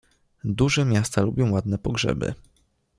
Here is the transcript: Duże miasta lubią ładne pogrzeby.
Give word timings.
Duże 0.43 0.85
miasta 0.85 1.21
lubią 1.21 1.51
ładne 1.51 1.77
pogrzeby. 1.77 2.33